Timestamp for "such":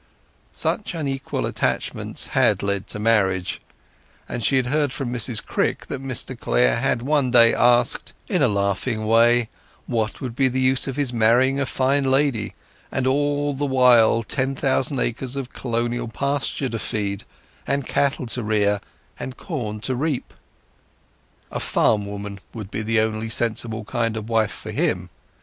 0.51-0.95